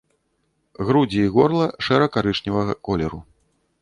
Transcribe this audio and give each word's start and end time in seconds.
Грудзі 0.87 1.19
і 1.25 1.29
горла 1.35 1.65
шэра-карычневага 1.89 2.73
колеру. 2.89 3.19